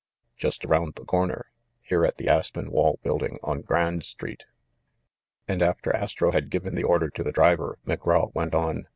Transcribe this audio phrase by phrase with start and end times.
[0.35, 1.51] "Just around the corner,
[1.83, 4.45] here, at the Aspenwall building on Grand Street."
[5.47, 8.87] And, after Astro had given the order to the driver, McGraw went on.